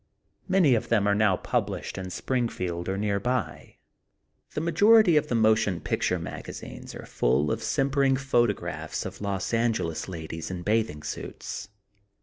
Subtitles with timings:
[0.47, 3.75] Many of them are now published in Springfield or near by.
[4.55, 10.07] The majority of the motion picture magazines are full of simpering photographs of Los Angeles
[10.09, 11.69] ladies in bathing suits.